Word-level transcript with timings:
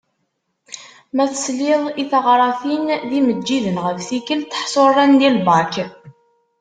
Ma 1.15 1.25
tesliḍ 1.31 1.81
i 2.01 2.03
taɣratin 2.11 2.85
d 3.09 3.11
yimeǧǧiden 3.15 3.77
ɣef 3.85 3.97
tikelt 4.07 4.57
ḥṣu 4.61 4.83
rran-d 4.89 5.21
i 5.27 5.29
lbak. 5.37 5.73